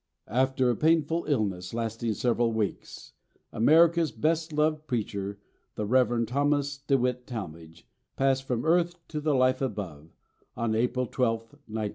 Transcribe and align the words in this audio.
"After 0.33 0.71
a 0.71 0.75
painful 0.75 1.25
illness, 1.25 1.75
lasting 1.75 2.15
several 2.15 2.51
weeks, 2.53 3.13
America's 3.53 4.11
best 4.11 4.49
beloved 4.49 4.87
preacher, 4.87 5.37
the 5.75 5.85
Reverend 5.85 6.27
Thomas 6.27 6.79
DeWitt 6.79 7.27
Talmage, 7.27 7.87
passed 8.15 8.45
from 8.47 8.65
earth 8.65 8.95
to 9.09 9.21
the 9.21 9.35
life 9.35 9.61
above, 9.61 10.09
on 10.57 10.73
April 10.73 11.05
12th, 11.05 11.49
1902. 11.69 11.89